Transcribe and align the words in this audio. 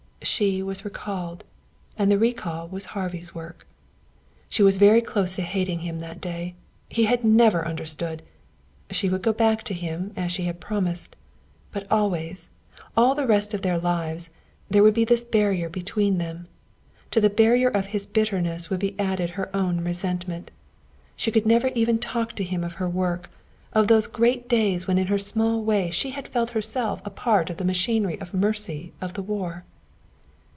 She 0.23 0.61
was 0.61 0.85
recalled; 0.85 1.43
and 1.97 2.11
the 2.11 2.17
recall 2.17 2.67
was 2.67 2.85
Harvey's 2.93 3.33
work. 3.33 3.65
She 4.49 4.61
was 4.61 4.77
very 4.77 5.01
close 5.01 5.33
to 5.35 5.41
hating 5.41 5.79
him 5.79 5.97
that 5.97 6.21
day. 6.21 6.53
He 6.89 7.05
had 7.05 7.23
never 7.23 7.67
understood. 7.67 8.21
She 8.91 9.09
would 9.09 9.23
go 9.23 9.33
back 9.33 9.63
to 9.63 9.73
him, 9.73 10.13
as 10.15 10.31
she 10.31 10.43
had 10.43 10.59
promised; 10.61 11.15
but 11.71 11.91
always, 11.91 12.51
all 12.95 13.15
the 13.15 13.25
rest 13.25 13.55
of 13.55 13.63
their 13.63 13.79
lives, 13.79 14.29
there 14.69 14.83
would 14.83 14.93
be 14.93 15.03
this 15.05 15.23
barrier 15.23 15.69
between 15.69 16.19
them. 16.19 16.47
To 17.09 17.19
the 17.19 17.29
barrier 17.29 17.69
of 17.69 17.87
his 17.87 18.05
bitterness 18.05 18.69
would 18.69 18.79
be 18.79 18.95
added 18.99 19.31
her 19.31 19.53
own 19.55 19.83
resentment. 19.83 20.51
She 21.15 21.31
could 21.31 21.47
never 21.47 21.69
even 21.69 21.97
talk 21.97 22.33
to 22.33 22.43
him 22.43 22.63
of 22.63 22.75
her 22.75 22.87
work, 22.87 23.31
of 23.73 23.87
those 23.87 24.05
great 24.05 24.47
days 24.47 24.85
when 24.85 24.99
in 24.99 25.07
her 25.07 25.17
small 25.19 25.63
way 25.63 25.89
she 25.89 26.11
had 26.11 26.27
felt 26.27 26.51
herself 26.51 27.01
a 27.05 27.09
part 27.09 27.49
of 27.49 27.57
the 27.57 27.65
machinery 27.65 28.21
of 28.21 28.35
mercy 28.35 28.93
of 29.01 29.13
the 29.15 29.23
war. 29.23 29.63